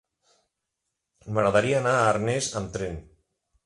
[1.29, 3.03] M'agradaria anar a Arnes amb tren.